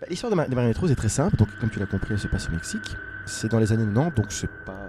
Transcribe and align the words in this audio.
Bah, 0.00 0.06
L'histoire 0.10 0.30
de 0.30 0.36
Mar- 0.36 0.46
roses 0.78 0.90
est 0.90 0.94
très 0.96 1.08
simple. 1.08 1.36
Donc, 1.36 1.48
comme 1.58 1.70
tu 1.70 1.78
l'as 1.78 1.86
compris, 1.86 2.12
elle 2.12 2.18
se 2.18 2.28
passe 2.28 2.48
au 2.48 2.52
Mexique. 2.52 2.96
C'est 3.24 3.50
dans 3.50 3.58
les 3.58 3.72
années 3.72 3.86
90, 3.86 4.14
donc 4.14 4.30
c'est 4.30 4.50
pas, 4.64 4.88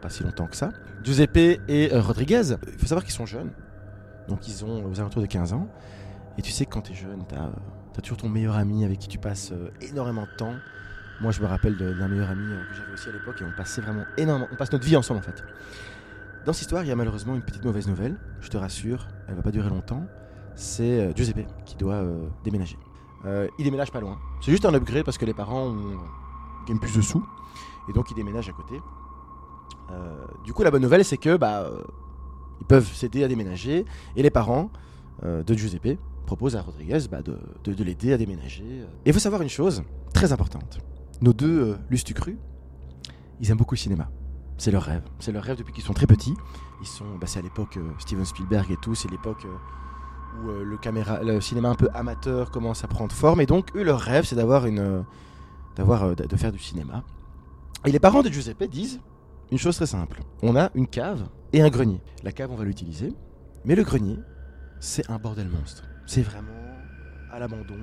pas, 0.00 0.08
si 0.08 0.22
longtemps 0.24 0.46
que 0.46 0.56
ça. 0.56 0.70
Giuseppe 1.04 1.36
et 1.68 1.90
euh, 1.92 2.00
Rodriguez, 2.00 2.42
il 2.66 2.78
faut 2.78 2.86
savoir 2.86 3.04
qu'ils 3.04 3.12
sont 3.14 3.26
jeunes. 3.26 3.50
Donc, 4.28 4.48
ils 4.48 4.64
ont 4.64 4.84
aux 4.86 5.00
alentours 5.00 5.20
de 5.22 5.26
15 5.26 5.52
ans. 5.52 5.68
Et 6.38 6.42
tu 6.42 6.50
sais 6.50 6.64
quand 6.64 6.80
tu 6.80 6.92
es 6.92 6.94
jeune, 6.94 7.24
tu 7.28 7.34
as, 7.34 8.00
toujours 8.02 8.16
ton 8.16 8.28
meilleur 8.28 8.56
ami 8.56 8.84
avec 8.84 8.98
qui 8.98 9.08
tu 9.08 9.18
passes 9.18 9.52
euh, 9.52 9.68
énormément 9.82 10.22
de 10.22 10.36
temps. 10.36 10.54
Moi, 11.20 11.30
je 11.30 11.40
me 11.42 11.46
rappelle 11.46 11.76
de- 11.76 11.92
d'un 11.92 12.08
meilleur 12.08 12.30
ami 12.30 12.44
euh, 12.50 12.64
que 12.70 12.74
j'avais 12.74 12.92
aussi 12.92 13.08
à 13.10 13.12
l'époque 13.12 13.36
et 13.42 13.44
on 13.44 13.52
passait 13.54 13.82
vraiment 13.82 14.04
énormément. 14.16 14.48
On 14.50 14.56
passe 14.56 14.72
notre 14.72 14.86
vie 14.86 14.96
ensemble 14.96 15.20
en 15.20 15.22
fait. 15.22 15.44
Dans 16.46 16.52
cette 16.54 16.62
histoire, 16.62 16.82
il 16.82 16.88
y 16.88 16.90
a 16.90 16.96
malheureusement 16.96 17.34
une 17.34 17.42
petite 17.42 17.64
mauvaise 17.64 17.86
nouvelle. 17.86 18.16
Je 18.40 18.48
te 18.48 18.56
rassure, 18.56 19.08
elle 19.28 19.34
va 19.34 19.42
pas 19.42 19.50
durer 19.52 19.68
longtemps. 19.68 20.04
C'est 20.56 21.14
Giuseppe 21.14 21.46
qui 21.66 21.76
doit 21.76 22.02
déménager. 22.44 22.76
Euh, 23.24 23.48
il 23.58 23.64
déménage 23.64 23.92
pas 23.92 24.00
loin. 24.00 24.18
C'est 24.40 24.50
juste 24.50 24.64
un 24.64 24.74
upgrade 24.74 25.04
parce 25.04 25.18
que 25.18 25.24
les 25.24 25.34
parents 25.34 25.66
ont, 25.68 25.98
gagnent 26.66 26.78
plus 26.80 26.96
de 26.96 27.00
sous. 27.00 27.24
Et 27.88 27.92
donc, 27.92 28.10
ils 28.10 28.14
déménagent 28.14 28.48
à 28.48 28.52
côté. 28.52 28.80
Euh, 29.90 30.24
du 30.44 30.52
coup, 30.52 30.62
la 30.62 30.70
bonne 30.70 30.82
nouvelle, 30.82 31.04
c'est 31.04 31.16
que 31.18 31.36
bah, 31.36 31.62
euh, 31.62 31.82
ils 32.60 32.66
peuvent 32.66 32.86
s'aider 32.92 33.24
à 33.24 33.28
déménager. 33.28 33.84
Et 34.16 34.22
les 34.22 34.30
parents 34.30 34.70
euh, 35.24 35.42
de 35.42 35.54
Giuseppe 35.54 35.98
proposent 36.26 36.56
à 36.56 36.62
Rodriguez 36.62 36.98
bah, 37.10 37.22
de, 37.22 37.38
de- 37.64 37.74
de 37.74 37.84
l'aider 37.84 38.12
à 38.12 38.16
déménager. 38.18 38.64
Et 38.64 39.10
il 39.10 39.12
faut 39.12 39.18
savoir 39.18 39.42
une 39.42 39.48
chose 39.48 39.82
très 40.14 40.32
importante. 40.32 40.78
Nos 41.20 41.32
deux 41.32 41.72
euh, 41.72 41.76
Lustucru, 41.90 42.38
ils 43.40 43.50
aiment 43.50 43.58
beaucoup 43.58 43.74
le 43.74 43.80
cinéma. 43.80 44.08
C'est 44.58 44.70
leur 44.70 44.82
rêve. 44.82 45.02
C'est 45.18 45.32
leur 45.32 45.42
rêve 45.42 45.56
depuis 45.58 45.72
qu'ils 45.72 45.84
sont 45.84 45.94
très 45.94 46.06
petits. 46.06 46.34
Ils 46.80 46.86
sont, 46.86 47.04
bah, 47.20 47.26
c'est 47.26 47.38
à 47.40 47.42
l'époque 47.42 47.76
euh, 47.76 47.90
Steven 47.98 48.24
Spielberg 48.24 48.70
et 48.70 48.76
tout. 48.76 48.94
C'est 48.94 49.10
l'époque 49.10 49.44
euh, 49.44 49.54
où 50.38 50.50
euh, 50.50 50.64
le, 51.22 51.40
cinéma 51.40 51.68
un 51.68 51.74
peu 51.74 51.88
amateur 51.94 52.50
commence 52.50 52.84
à 52.84 52.88
prendre 52.88 53.14
forme. 53.14 53.40
Et 53.40 53.46
donc, 53.46 53.74
eux, 53.76 53.82
leur 53.82 54.00
rêve, 54.00 54.24
c'est 54.24 54.36
d'avoir 54.36 54.66
une, 54.66 54.78
euh, 54.78 55.02
d'avoir, 55.76 56.04
euh, 56.04 56.14
de 56.14 56.26
de 56.26 56.36
faire 56.36 56.52
du 56.52 56.58
cinéma. 56.58 57.02
Et 57.84 57.90
les 57.90 57.98
parents 57.98 58.22
de 58.22 58.30
Giuseppe 58.30 58.64
disent 58.64 59.00
une 59.50 59.58
chose 59.58 59.76
très 59.76 59.86
simple. 59.86 60.20
On 60.42 60.56
a 60.56 60.70
une 60.74 60.86
cave 60.86 61.28
et 61.52 61.62
un 61.62 61.68
grenier. 61.68 62.00
La 62.22 62.32
cave, 62.32 62.50
on 62.50 62.56
va 62.56 62.64
l'utiliser. 62.64 63.12
Mais 63.64 63.74
le 63.74 63.82
grenier, 63.82 64.18
c'est 64.80 65.08
un 65.10 65.18
bordel 65.18 65.48
monstre. 65.48 65.84
C'est 66.06 66.22
vraiment 66.22 66.48
à 67.30 67.38
l'abandon. 67.38 67.78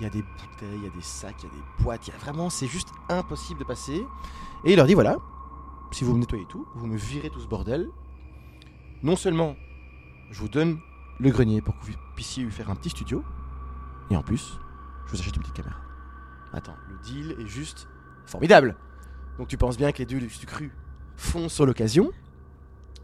Il 0.00 0.04
y 0.04 0.06
a 0.06 0.10
des 0.10 0.22
bouteilles, 0.22 0.78
il 0.78 0.84
y 0.84 0.86
a 0.86 0.94
des 0.94 1.02
sacs, 1.02 1.36
il 1.40 1.46
y 1.46 1.48
a 1.48 1.52
des 1.52 1.84
boîtes. 1.84 2.06
Il 2.06 2.10
y 2.10 2.14
a 2.14 2.18
vraiment, 2.18 2.50
c'est 2.50 2.66
juste 2.66 2.88
impossible 3.08 3.60
de 3.60 3.64
passer. 3.64 4.02
Et 4.64 4.72
il 4.72 4.76
leur 4.76 4.86
dit 4.86 4.94
voilà, 4.94 5.16
si 5.92 6.04
vous 6.04 6.14
me 6.14 6.20
nettoyez 6.20 6.46
tout, 6.48 6.66
vous 6.74 6.86
me 6.86 6.96
virez 6.96 7.30
tout 7.30 7.40
ce 7.40 7.46
bordel. 7.46 7.88
Non 9.02 9.16
seulement 9.16 9.54
je 10.30 10.40
vous 10.40 10.48
donne 10.48 10.78
le 11.20 11.30
grenier 11.30 11.60
pour 11.60 11.78
que 11.78 11.86
vous 11.86 11.92
puissiez 12.14 12.44
lui 12.44 12.50
faire 12.50 12.70
un 12.70 12.76
petit 12.76 12.90
studio, 12.90 13.24
et 14.10 14.16
en 14.16 14.22
plus, 14.22 14.58
je 15.06 15.12
vous 15.12 15.20
achète 15.20 15.36
une 15.36 15.42
petite 15.42 15.56
caméra. 15.56 15.76
Attends, 16.52 16.76
le 16.88 16.96
deal 16.98 17.36
est 17.40 17.46
juste 17.46 17.88
formidable. 18.26 18.76
Donc 19.38 19.48
tu 19.48 19.56
penses 19.56 19.76
bien 19.76 19.92
que 19.92 19.98
les 19.98 20.06
deux 20.06 20.20
du 20.20 20.46
cru 20.46 20.70
foncent 21.16 21.54
sur 21.54 21.66
l'occasion. 21.66 22.04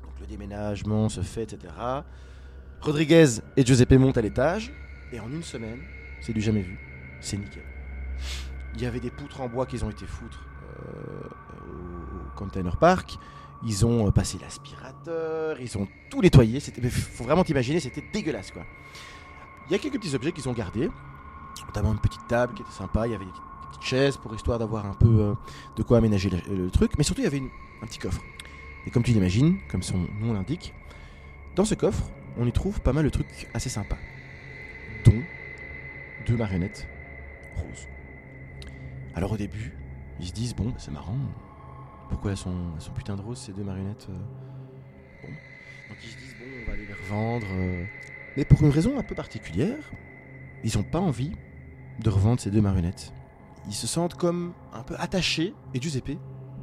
Donc 0.03 0.13
le 0.21 0.27
déménagement 0.27 1.09
se 1.09 1.21
fait, 1.21 1.53
etc. 1.53 1.73
Rodriguez 2.81 3.41
et 3.57 3.65
Giuseppe 3.65 3.93
montent 3.93 4.19
à 4.19 4.23
l'étage, 4.23 4.73
et 5.13 5.21
en 5.21 5.31
une 5.31 5.43
semaine, 5.43 5.81
c'est 6.21 6.33
du 6.33 6.41
jamais 6.41 6.63
vu. 6.63 6.79
C'est 7.21 7.37
nickel. 7.37 7.65
Il 8.75 8.81
y 8.81 8.87
avait 8.87 9.01
des 9.01 9.11
poutres 9.11 9.41
en 9.41 9.49
bois 9.49 9.67
qu'ils 9.67 9.85
ont 9.85 9.91
été 9.91 10.07
foutre 10.07 10.45
container 12.41 12.77
park. 12.77 13.19
Ils 13.63 13.85
ont 13.85 14.09
euh, 14.09 14.11
passé 14.11 14.39
l'aspirateur, 14.41 15.61
ils 15.61 15.77
ont 15.77 15.87
tout 16.11 16.23
nettoyé. 16.23 16.61
C'était, 16.61 16.89
faut 16.89 17.25
vraiment 17.25 17.45
t'imaginer, 17.45 17.79
c'était 17.79 18.03
dégueulasse 18.13 18.51
quoi. 18.51 18.63
Il 19.67 19.73
y 19.73 19.75
a 19.77 19.79
quelques 19.79 20.01
petits 20.01 20.15
objets 20.15 20.33
qu'ils 20.33 20.49
ont 20.49 20.53
gardés, 20.53 20.91
notamment 21.67 21.93
une 21.93 22.01
petite 22.01 22.27
table 22.27 22.55
qui 22.55 22.63
était 22.63 22.73
sympa. 22.73 23.07
Il 23.07 23.13
y 23.13 23.15
avait 23.15 23.25
des 23.25 23.31
petites, 23.31 23.83
chaises 23.83 24.17
pour 24.17 24.35
histoire 24.35 24.59
d'avoir 24.59 24.85
un 24.85 24.95
peu 24.95 25.21
euh, 25.21 25.35
de 25.77 25.83
quoi 25.83 25.99
aménager 25.99 26.29
le, 26.29 26.71
truc. 26.71 26.93
Mais 26.99 27.05
surtout, 27.05 27.23
il 27.23 27.25
y 27.25 27.29
avait 27.29 27.43
un 27.83 27.87
petit 27.87 27.99
coffre. 27.99 28.21
Et 28.87 28.91
comme 28.91 29.03
tu 29.03 29.13
l'imagines, 29.13 29.59
comme 29.71 29.83
son 29.83 30.07
nom 30.21 30.33
l'indique, 30.33 30.75
dans 31.55 31.65
ce 31.65 31.75
coffre, 31.75 32.03
on 32.37 32.47
y 32.47 32.53
trouve 32.53 32.81
pas 32.81 32.93
mal 32.93 33.05
de 33.05 33.11
trucs 33.11 33.49
assez 33.55 33.69
sympas, 33.69 33.99
dont 35.05 35.23
deux 36.27 36.37
marionnettes 36.37 36.87
roses. 37.57 37.89
Alors 39.15 39.33
au 39.33 39.37
début, 39.37 39.73
ils 40.19 40.27
se 40.27 40.33
disent 40.33 40.55
bon, 40.55 40.75
c'est 40.79 40.91
marrant. 40.91 41.17
Pourquoi 42.11 42.33
elles 42.33 42.37
sont, 42.37 42.53
elles 42.77 42.83
sont 42.83 42.93
putain 42.93 43.17
de 43.17 43.23
roses 43.23 43.39
ces 43.39 43.53
deux 43.53 43.63
marionnettes 43.65 44.07
euh, 44.11 45.23
Bon. 45.23 45.29
Donc 45.29 45.99
ils 46.03 46.09
se 46.11 46.17
disent 46.19 46.35
bon, 46.39 46.45
on 46.63 46.67
va 46.67 46.73
aller 46.75 46.87
les 46.87 46.93
revendre. 46.95 47.47
euh. 47.53 47.85
Mais 48.37 48.45
pour 48.45 48.63
une 48.63 48.71
raison 48.71 48.99
un 48.99 49.03
peu 49.03 49.15
particulière, 49.15 49.79
ils 50.65 50.77
n'ont 50.77 50.83
pas 50.85 51.01
envie 51.01 51.33
de 52.01 52.11
revendre 52.11 52.41
ces 52.41 52.51
deux 52.51 52.61
marionnettes. 52.61 53.13
Ils 53.67 53.75
se 53.75 53.87
sentent 53.87 54.15
comme 54.15 54.53
un 54.73 54.83
peu 54.83 54.95
attachés. 54.99 55.55
Et 55.75 55.81
Giuseppe 55.81 56.19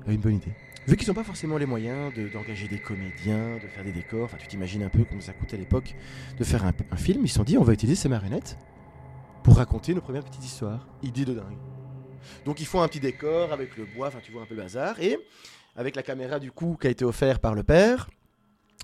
a 0.08 0.12
une 0.12 0.22
bonne 0.22 0.36
idée. 0.36 0.54
Vu 0.88 0.96
qu'ils 0.96 1.08
n'ont 1.10 1.14
pas 1.16 1.24
forcément 1.26 1.58
les 1.58 1.66
moyens 1.66 2.14
de- 2.14 2.30
d'engager 2.30 2.68
des 2.70 2.80
comédiens, 2.80 3.56
de 3.58 3.68
faire 3.68 3.84
des 3.84 3.92
décors, 3.92 4.24
enfin 4.26 4.38
tu 4.40 4.48
t'imagines 4.48 4.84
un 4.84 4.90
peu 4.90 5.04
comme 5.04 5.20
ça 5.20 5.34
coûtait 5.34 5.58
à 5.58 5.60
l'époque 5.60 5.96
de 6.38 6.44
faire 6.46 6.64
un, 6.66 6.72
un 6.92 6.96
film, 6.96 7.26
ils 7.26 7.28
se 7.28 7.36
sont 7.36 7.44
dit 7.44 7.58
on 7.58 7.64
va 7.64 7.74
utiliser 7.74 7.96
ces 7.96 8.08
marionnettes 8.10 8.58
pour 9.44 9.58
raconter 9.58 9.94
nos 9.94 10.00
premières 10.02 10.24
petites 10.24 10.46
histoires. 10.46 10.88
Idée 11.04 11.26
de 11.26 11.34
dingue. 11.34 11.58
Donc 12.46 12.60
ils 12.60 12.66
font 12.66 12.82
un 12.82 12.88
petit 12.88 13.00
décor 13.00 13.52
avec 13.52 13.78
le 13.78 13.86
bois, 13.86 14.08
enfin 14.08 14.20
tu 14.24 14.32
vois 14.32 14.42
un 14.42 14.46
peu 14.46 14.56
bazar, 14.56 15.00
et 15.00 15.18
avec 15.76 15.96
la 15.96 16.04
caméra 16.04 16.40
du 16.40 16.52
coup 16.52 16.78
qui 16.80 16.88
a 16.88 16.90
été 16.90 17.06
offerte 17.06 17.42
par 17.42 17.54
le 17.54 17.64
père, 17.64 18.10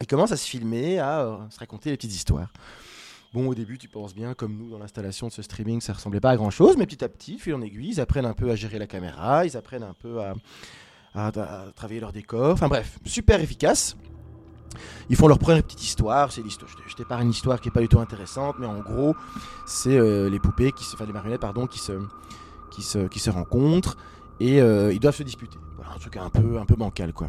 ils 0.01 0.07
commencent 0.07 0.31
à 0.31 0.37
se 0.37 0.47
filmer, 0.47 0.99
à 0.99 1.21
euh, 1.21 1.37
se 1.49 1.59
raconter 1.59 1.89
les 1.89 1.97
petites 1.97 2.13
histoires. 2.13 2.51
Bon, 3.33 3.47
au 3.47 3.55
début, 3.55 3.79
tu 3.79 3.87
penses 3.87 4.13
bien, 4.13 4.35
comme 4.35 4.55
nous, 4.55 4.69
dans 4.69 4.77
l'installation 4.77 5.27
de 5.27 5.31
ce 5.31 5.41
streaming, 5.41 5.81
ça 5.81 5.93
ressemblait 5.93 6.19
pas 6.19 6.29
à 6.29 6.35
grand 6.35 6.51
chose, 6.51 6.77
mais 6.77 6.85
petit 6.85 7.03
à 7.03 7.09
petit, 7.09 7.39
fil 7.39 7.55
en 7.55 7.61
aiguille, 7.61 7.89
ils 7.89 7.99
apprennent 7.99 8.27
un 8.27 8.33
peu 8.33 8.51
à 8.51 8.55
gérer 8.55 8.77
la 8.77 8.85
caméra, 8.85 9.43
ils 9.43 9.57
apprennent 9.57 9.81
un 9.81 9.95
peu 9.95 10.19
à, 11.15 11.31
travailler 11.75 11.99
leur 11.99 12.11
décor. 12.11 12.51
Enfin 12.51 12.67
bref, 12.67 12.99
super 13.05 13.41
efficace. 13.41 13.97
Ils 15.09 15.15
font 15.15 15.27
leur 15.27 15.39
première 15.39 15.63
petite 15.63 15.83
histoire. 15.83 16.31
C'est 16.31 16.41
l'histoire. 16.41 16.69
Je 16.69 16.77
t'ai- 16.77 16.83
je 16.89 16.95
t'épargne 16.95 17.25
une 17.25 17.31
histoire 17.31 17.59
qui 17.59 17.69
est 17.69 17.71
pas 17.71 17.81
du 17.81 17.87
tout 17.87 17.99
intéressante, 17.99 18.55
mais 18.59 18.67
en 18.67 18.79
gros, 18.79 19.15
c'est 19.65 19.97
euh, 19.97 20.29
les 20.29 20.39
poupées 20.39 20.71
qui 20.71 20.83
se, 20.83 20.95
enfin 20.95 21.05
les 21.05 21.13
marionnettes, 21.13 21.41
pardon, 21.41 21.65
qui 21.65 21.79
se, 21.79 21.93
qui 22.73 22.81
se, 22.81 23.07
qui 23.07 23.19
se 23.19 23.29
rencontrent 23.29 23.97
et 24.39 24.61
euh, 24.61 24.91
ils 24.93 24.99
doivent 24.99 25.15
se 25.15 25.23
disputer. 25.23 25.57
Un 25.95 25.99
truc 25.99 26.17
un 26.17 26.29
peu, 26.29 26.57
un 26.59 26.65
peu 26.65 26.75
bancal, 26.75 27.13
quoi. 27.13 27.27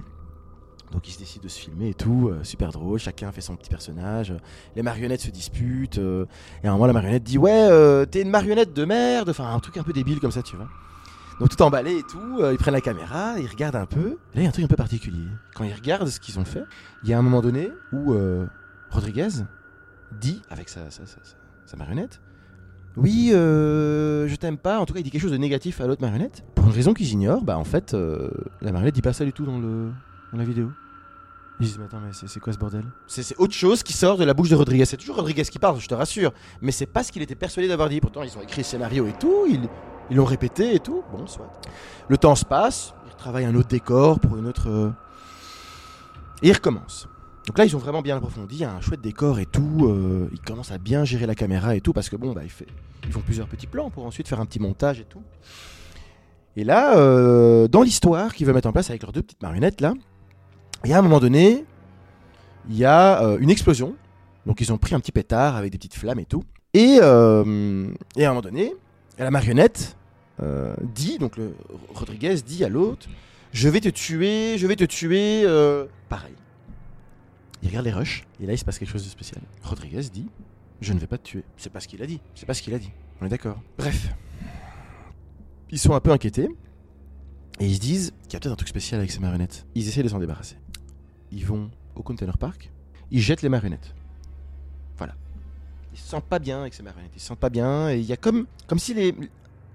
Donc 0.92 1.08
ils 1.08 1.12
se 1.12 1.18
décident 1.18 1.42
de 1.42 1.48
se 1.48 1.58
filmer 1.58 1.88
et 1.88 1.94
tout, 1.94 2.28
euh, 2.30 2.44
super 2.44 2.70
drôle, 2.70 2.98
chacun 3.00 3.32
fait 3.32 3.40
son 3.40 3.56
petit 3.56 3.68
personnage, 3.68 4.32
les 4.76 4.82
marionnettes 4.82 5.22
se 5.22 5.30
disputent, 5.30 5.98
euh, 5.98 6.24
et 6.62 6.68
à 6.68 6.70
un 6.70 6.74
moment 6.74 6.86
la 6.86 6.92
marionnette 6.92 7.24
dit 7.24 7.36
ouais 7.36 8.06
t'es 8.06 8.22
une 8.22 8.30
marionnette 8.30 8.72
de 8.72 8.84
merde, 8.84 9.28
enfin 9.28 9.52
un 9.52 9.58
truc 9.58 9.76
un 9.76 9.82
peu 9.82 9.92
débile 9.92 10.20
comme 10.20 10.30
ça 10.30 10.42
tu 10.42 10.54
vois. 10.56 10.68
Donc 11.40 11.48
tout 11.48 11.60
emballé 11.62 11.96
et 11.98 12.02
tout, 12.04 12.38
ils 12.52 12.58
prennent 12.58 12.74
la 12.74 12.80
caméra, 12.80 13.34
ils 13.40 13.48
regardent 13.48 13.74
un 13.76 13.86
peu, 13.86 14.10
là 14.34 14.36
il 14.36 14.42
y 14.42 14.46
a 14.46 14.48
un 14.48 14.52
truc 14.52 14.64
un 14.66 14.68
peu 14.68 14.76
particulier. 14.76 15.26
Quand 15.56 15.64
ils 15.64 15.74
regardent 15.74 16.06
ce 16.08 16.20
qu'ils 16.20 16.38
ont 16.38 16.44
fait, 16.44 16.62
il 17.02 17.08
y 17.08 17.12
a 17.12 17.18
un 17.18 17.22
moment 17.22 17.40
donné 17.42 17.70
où 17.92 18.14
Rodriguez 18.90 19.28
dit 20.20 20.42
avec 20.48 20.68
sa, 20.68 20.90
sa- 20.90 21.06
sa- 21.06 21.18
sa 21.66 21.76
marionnette 21.76 22.20
oui, 22.96 23.30
euh, 23.32 24.28
je 24.28 24.36
t'aime 24.36 24.56
pas. 24.58 24.78
En 24.78 24.86
tout 24.86 24.94
cas, 24.94 25.00
il 25.00 25.02
dit 25.02 25.10
quelque 25.10 25.22
chose 25.22 25.32
de 25.32 25.36
négatif 25.36 25.80
à 25.80 25.86
l'autre 25.86 26.00
marionnette. 26.02 26.44
Pour 26.54 26.66
une 26.66 26.72
raison 26.72 26.94
qu'ils 26.94 27.10
ignorent, 27.10 27.42
bah 27.42 27.58
en 27.58 27.64
fait, 27.64 27.94
euh, 27.94 28.30
la 28.60 28.70
marionnette 28.72 28.94
dit 28.94 29.02
pas 29.02 29.12
ça 29.12 29.24
du 29.24 29.32
tout 29.32 29.44
dans, 29.44 29.58
le, 29.58 29.90
dans 30.32 30.38
la 30.38 30.44
vidéo. 30.44 30.70
Ils 31.60 31.66
disent, 31.66 31.78
mais 31.78 31.84
attends, 31.84 32.00
mais 32.00 32.10
c'est 32.12 32.40
quoi 32.40 32.52
ce 32.52 32.58
bordel? 32.58 32.84
C'est 33.06 33.36
autre 33.38 33.54
chose 33.54 33.82
qui 33.84 33.92
sort 33.92 34.16
de 34.16 34.24
la 34.24 34.34
bouche 34.34 34.48
de 34.50 34.56
Rodriguez. 34.56 34.84
C'est 34.86 34.96
toujours 34.96 35.16
Rodriguez 35.16 35.44
qui 35.44 35.58
parle, 35.60 35.78
je 35.80 35.86
te 35.86 35.94
rassure. 35.94 36.32
Mais 36.60 36.72
c'est 36.72 36.86
pas 36.86 37.04
ce 37.04 37.12
qu'il 37.12 37.22
était 37.22 37.36
persuadé 37.36 37.68
d'avoir 37.68 37.88
dit. 37.88 38.00
Pourtant, 38.00 38.22
ils 38.24 38.36
ont 38.36 38.42
écrit 38.42 38.62
le 38.62 38.64
scénario 38.64 39.06
et 39.06 39.12
tout, 39.12 39.46
ils 39.48 40.16
l'ont 40.16 40.24
répété 40.24 40.74
et 40.74 40.80
tout. 40.80 41.02
Bon, 41.12 41.26
soit. 41.28 41.52
Le 42.08 42.16
temps 42.16 42.34
se 42.34 42.44
passe, 42.44 42.92
ils 43.06 43.12
retravaillent 43.12 43.44
un 43.44 43.54
autre 43.54 43.68
décor 43.68 44.18
pour 44.18 44.36
une 44.36 44.46
autre. 44.48 44.68
euh, 44.68 44.90
Et 46.42 46.48
ils 46.48 46.52
recommencent. 46.52 47.06
Donc 47.46 47.58
là, 47.58 47.66
ils 47.66 47.76
ont 47.76 47.78
vraiment 47.78 48.00
bien 48.00 48.16
approfondi, 48.16 48.56
il 48.56 48.60
y 48.60 48.64
a 48.64 48.72
un 48.72 48.80
chouette 48.80 49.02
décor 49.02 49.38
et 49.38 49.46
tout. 49.46 49.86
euh, 49.86 50.28
ils 50.32 50.40
commencent 50.40 50.72
à 50.72 50.78
bien 50.78 51.04
gérer 51.04 51.26
la 51.26 51.34
caméra 51.34 51.76
et 51.76 51.80
tout, 51.80 51.92
parce 51.92 52.08
que 52.08 52.16
bon, 52.16 52.32
bah, 52.32 52.42
ils, 52.44 53.12
font 53.12 53.20
plusieurs 53.20 53.48
petits 53.48 53.66
plans 53.66 53.90
pour 53.90 54.06
ensuite 54.06 54.28
faire 54.28 54.40
un 54.40 54.46
petit 54.46 54.60
montage 54.60 55.00
et 55.00 55.04
tout. 55.04 55.22
Et 56.56 56.64
là, 56.64 56.96
euh, 56.96 57.68
dans 57.68 57.82
l'histoire 57.82 58.32
qu'ils 58.32 58.46
veulent 58.46 58.54
mettre 58.54 58.68
en 58.68 58.72
place 58.72 58.88
avec 58.88 59.02
leurs 59.02 59.12
deux 59.12 59.22
petites 59.22 59.42
marionnettes, 59.42 59.82
là, 59.82 59.92
il 60.84 60.90
y 60.90 60.94
a 60.94 60.98
un 60.98 61.02
moment 61.02 61.20
donné, 61.20 61.64
il 62.70 62.76
y 62.76 62.84
a 62.84 63.22
euh, 63.22 63.38
une 63.38 63.50
explosion. 63.50 63.94
Donc 64.46 64.60
ils 64.60 64.72
ont 64.72 64.78
pris 64.78 64.94
un 64.94 65.00
petit 65.00 65.12
pétard 65.12 65.56
avec 65.56 65.72
des 65.72 65.78
petites 65.78 65.94
flammes 65.94 66.20
et 66.20 66.26
tout. 66.26 66.44
Et, 66.72 66.96
et 66.96 67.00
à 67.00 67.42
un 67.42 67.44
moment 67.44 68.40
donné, 68.40 68.74
la 69.18 69.30
marionnette 69.30 69.96
dit, 70.82 71.18
donc 71.18 71.36
le 71.36 71.54
Rodriguez 71.94 72.34
dit 72.44 72.64
à 72.64 72.68
l'autre, 72.68 73.06
je 73.52 73.68
vais 73.68 73.80
te 73.80 73.88
tuer, 73.88 74.58
je 74.58 74.66
vais 74.66 74.76
te 74.76 74.84
tuer, 74.84 75.46
pareil. 76.08 76.34
Il 77.64 77.68
regarde 77.68 77.86
les 77.86 77.92
rushs, 77.92 78.24
et 78.40 78.46
là 78.46 78.52
il 78.52 78.58
se 78.58 78.64
passe 78.64 78.78
quelque 78.78 78.90
chose 78.90 79.04
de 79.04 79.08
spécial. 79.08 79.40
Rodriguez 79.62 80.02
dit 80.12 80.26
Je 80.82 80.92
ne 80.92 80.98
vais 80.98 81.06
pas 81.06 81.16
te 81.16 81.22
tuer. 81.22 81.44
C'est 81.56 81.72
pas 81.72 81.80
ce 81.80 81.88
qu'il 81.88 82.02
a 82.02 82.06
dit. 82.06 82.20
C'est 82.34 82.44
pas 82.44 82.52
ce 82.52 82.60
qu'il 82.60 82.74
a 82.74 82.78
dit. 82.78 82.90
On 83.20 83.26
est 83.26 83.30
d'accord. 83.30 83.60
Bref. 83.78 84.14
Ils 85.70 85.78
sont 85.78 85.94
un 85.94 86.00
peu 86.00 86.12
inquiétés. 86.12 86.48
Et 87.60 87.66
ils 87.66 87.76
se 87.76 87.80
disent 87.80 88.12
qu'il 88.24 88.34
y 88.34 88.36
a 88.36 88.40
peut-être 88.40 88.52
un 88.52 88.56
truc 88.56 88.68
spécial 88.68 89.00
avec 89.00 89.10
ces 89.10 89.18
marionnettes. 89.18 89.66
Ils 89.74 89.88
essaient 89.88 90.02
de 90.02 90.08
s'en 90.08 90.18
débarrasser. 90.18 90.56
Ils 91.32 91.46
vont 91.46 91.70
au 91.94 92.02
container 92.02 92.36
park. 92.36 92.70
Ils 93.10 93.20
jettent 93.20 93.42
les 93.42 93.48
marionnettes. 93.48 93.94
Voilà. 94.98 95.14
Ils 95.94 95.98
se 95.98 96.08
sentent 96.08 96.24
pas 96.24 96.40
bien 96.40 96.60
avec 96.60 96.74
ces 96.74 96.82
marionnettes. 96.82 97.12
Ils 97.16 97.20
se 97.20 97.26
sentent 97.26 97.38
pas 97.38 97.50
bien. 97.50 97.90
Et 97.90 97.98
il 97.98 98.04
y 98.04 98.12
a 98.12 98.18
comme, 98.18 98.46
comme 98.66 98.78
si 98.78 98.92
les, 98.92 99.14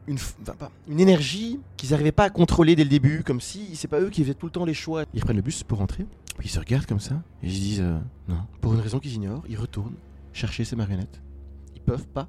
une, 0.08 1.00
énergie 1.00 1.60
qu'ils 1.78 1.92
n'arrivaient 1.92 2.12
pas 2.12 2.26
à 2.26 2.30
contrôler 2.30 2.76
dès 2.76 2.84
le 2.84 2.90
début, 2.90 3.24
comme 3.24 3.42
si 3.42 3.76
c'est 3.76 3.88
pas 3.88 4.00
eux 4.00 4.10
qui 4.10 4.24
faisaient 4.24 4.34
tout 4.34 4.48
le 4.48 4.52
temps 4.52 4.66
les 4.66 4.74
choix. 4.74 5.04
Ils 5.14 5.22
prennent 5.22 5.36
le 5.36 5.42
bus 5.42 5.64
pour 5.64 5.78
rentrer, 5.78 6.06
puis 6.38 6.48
ils 6.48 6.52
se 6.52 6.60
regardent 6.60 6.86
comme 6.86 7.00
ça, 7.00 7.22
et 7.44 7.48
ils 7.48 7.54
se 7.54 7.60
disent 7.60 7.82
euh, 7.82 8.00
non. 8.28 8.42
Pour 8.62 8.74
une 8.74 8.80
raison 8.80 9.00
qu'ils 9.00 9.14
ignorent, 9.14 9.44
ils 9.48 9.58
retournent 9.58 9.96
chercher 10.34 10.66
ces 10.66 10.76
marionnettes. 10.76 11.22
Ils 11.76 11.82
peuvent 11.82 12.08
pas 12.08 12.28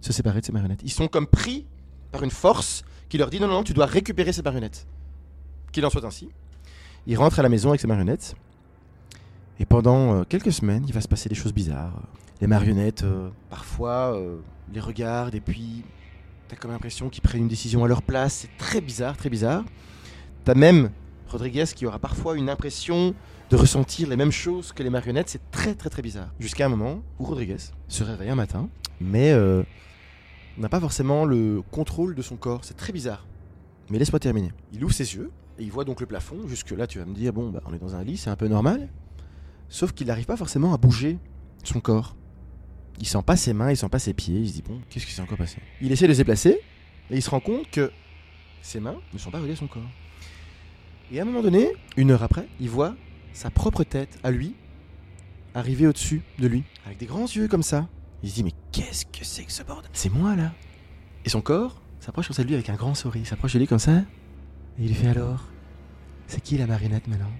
se 0.00 0.12
séparer 0.12 0.40
de 0.40 0.46
ces 0.46 0.52
marionnettes. 0.52 0.80
Ils 0.84 0.92
sont 0.92 1.08
comme 1.08 1.26
pris 1.26 1.66
par 2.12 2.22
une 2.22 2.30
force 2.30 2.84
qui 3.08 3.18
leur 3.18 3.30
dit 3.30 3.40
non, 3.40 3.48
non, 3.48 3.62
tu 3.62 3.72
dois 3.72 3.86
récupérer 3.86 4.32
ces 4.32 4.42
marionnettes. 4.42 4.86
Qu'il 5.72 5.84
en 5.84 5.90
soit 5.90 6.04
ainsi. 6.04 6.28
Ils 7.06 7.16
rentrent 7.16 7.38
à 7.38 7.42
la 7.42 7.48
maison 7.48 7.70
avec 7.70 7.80
ces 7.80 7.86
marionnettes, 7.86 8.34
et 9.58 9.64
pendant 9.64 10.14
euh, 10.14 10.24
quelques 10.28 10.52
semaines, 10.52 10.84
il 10.86 10.92
va 10.92 11.00
se 11.00 11.08
passer 11.08 11.28
des 11.28 11.34
choses 11.34 11.54
bizarres. 11.54 12.02
Les 12.42 12.46
marionnettes, 12.46 13.04
euh, 13.04 13.30
parfois, 13.48 14.20
les 14.72 14.80
regardent 14.80 15.34
et 15.34 15.40
puis 15.40 15.84
t'as 16.48 16.56
comme 16.56 16.70
l'impression 16.70 17.08
qu'ils 17.08 17.22
prennent 17.22 17.42
une 17.42 17.48
décision 17.48 17.84
à 17.84 17.88
leur 17.88 18.02
place. 18.02 18.34
C'est 18.34 18.56
très 18.58 18.80
bizarre, 18.80 19.16
très 19.16 19.30
bizarre. 19.30 19.64
T'as 20.44 20.54
même 20.54 20.90
Rodriguez 21.28 21.64
qui 21.74 21.86
aura 21.86 21.98
parfois 21.98 22.36
une 22.36 22.48
impression 22.48 23.14
de 23.50 23.56
ressentir 23.56 24.08
les 24.08 24.16
mêmes 24.16 24.32
choses 24.32 24.72
que 24.72 24.82
les 24.82 24.90
marionnettes. 24.90 25.28
C'est 25.28 25.50
très, 25.50 25.74
très, 25.74 25.90
très 25.90 26.02
bizarre. 26.02 26.28
Jusqu'à 26.38 26.66
un 26.66 26.68
moment 26.68 27.02
où 27.18 27.24
Rodriguez 27.24 27.56
se 27.88 28.04
réveille 28.04 28.30
un 28.30 28.36
matin, 28.36 28.68
mais 29.00 29.32
euh, 29.32 29.62
n'a 30.58 30.68
pas 30.68 30.80
forcément 30.80 31.24
le 31.24 31.62
contrôle 31.70 32.14
de 32.14 32.22
son 32.22 32.36
corps. 32.36 32.64
C'est 32.64 32.76
très 32.76 32.92
bizarre. 32.92 33.26
Mais 33.90 33.98
laisse-moi 33.98 34.20
terminer. 34.20 34.52
Il 34.72 34.84
ouvre 34.84 34.94
ses 34.94 35.14
yeux 35.14 35.30
et 35.58 35.64
il 35.64 35.70
voit 35.70 35.84
donc 35.84 36.00
le 36.00 36.06
plafond. 36.06 36.46
Jusque-là, 36.46 36.86
tu 36.86 36.98
vas 36.98 37.04
me 37.04 37.14
dire, 37.14 37.32
bon, 37.32 37.50
bah, 37.50 37.60
on 37.66 37.74
est 37.74 37.78
dans 37.78 37.94
un 37.94 38.04
lit, 38.04 38.16
c'est 38.16 38.30
un 38.30 38.36
peu 38.36 38.48
normal. 38.48 38.88
Sauf 39.68 39.92
qu'il 39.92 40.06
n'arrive 40.06 40.26
pas 40.26 40.36
forcément 40.36 40.74
à 40.74 40.76
bouger 40.76 41.18
son 41.64 41.80
corps. 41.80 42.16
Il 42.98 43.06
sent 43.06 43.22
pas 43.24 43.36
ses 43.36 43.52
mains, 43.52 43.70
il 43.70 43.76
sent 43.76 43.88
pas 43.88 43.98
ses 43.98 44.14
pieds. 44.14 44.40
Il 44.40 44.48
se 44.48 44.54
dit 44.54 44.62
bon, 44.62 44.80
qu'est-ce 44.88 45.06
qui 45.06 45.12
s'est 45.12 45.22
encore 45.22 45.38
passé? 45.38 45.58
Il 45.80 45.92
essaie 45.92 46.08
de 46.08 46.12
se 46.12 46.18
déplacer 46.18 46.60
et 47.10 47.16
il 47.16 47.22
se 47.22 47.30
rend 47.30 47.40
compte 47.40 47.70
que 47.70 47.92
ses 48.62 48.80
mains 48.80 48.96
ne 49.12 49.18
sont 49.18 49.30
pas 49.30 49.40
reliées 49.40 49.52
à 49.52 49.56
son 49.56 49.66
corps. 49.66 49.82
Et 51.12 51.18
à 51.18 51.22
un 51.22 51.24
moment 51.24 51.42
donné, 51.42 51.68
une 51.96 52.10
heure 52.10 52.22
après, 52.22 52.48
il 52.58 52.68
voit 52.68 52.96
sa 53.32 53.50
propre 53.50 53.84
tête 53.84 54.18
à 54.24 54.30
lui 54.30 54.54
arriver 55.54 55.86
au-dessus 55.86 56.22
de 56.38 56.46
lui 56.46 56.64
avec 56.84 56.98
des 56.98 57.06
grands 57.06 57.26
yeux 57.26 57.48
comme 57.48 57.62
ça. 57.62 57.88
Il 58.22 58.30
se 58.30 58.34
dit 58.36 58.44
mais 58.44 58.52
qu'est-ce 58.72 59.06
que 59.06 59.24
c'est 59.24 59.44
que 59.44 59.52
ce 59.52 59.62
bordel? 59.62 59.90
C'est 59.92 60.12
moi 60.12 60.34
là. 60.36 60.52
Et 61.24 61.28
son 61.28 61.42
corps 61.42 61.80
s'approche 62.00 62.28
comme 62.28 62.36
ça 62.36 62.42
de 62.42 62.48
lui 62.48 62.54
avec 62.54 62.70
un 62.70 62.74
grand 62.74 62.94
sourire. 62.94 63.26
S'approche 63.26 63.52
de 63.52 63.58
lui 63.58 63.66
comme 63.66 63.78
ça 63.78 63.98
et 63.98 64.04
il 64.80 64.88
lui 64.88 64.94
fait 64.94 65.08
alors 65.08 65.44
c'est 66.26 66.40
qui 66.40 66.58
la 66.58 66.66
marionnette 66.66 67.06
maintenant? 67.06 67.30